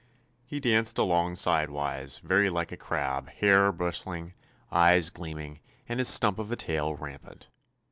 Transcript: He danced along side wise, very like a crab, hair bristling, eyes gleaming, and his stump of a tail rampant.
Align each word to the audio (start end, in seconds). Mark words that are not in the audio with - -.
He 0.47 0.59
danced 0.59 0.97
along 0.97 1.35
side 1.35 1.69
wise, 1.69 2.17
very 2.17 2.49
like 2.49 2.71
a 2.71 2.75
crab, 2.75 3.29
hair 3.29 3.71
bristling, 3.71 4.33
eyes 4.71 5.11
gleaming, 5.11 5.59
and 5.87 5.99
his 5.99 6.07
stump 6.07 6.39
of 6.39 6.51
a 6.51 6.55
tail 6.55 6.95
rampant. 6.95 7.49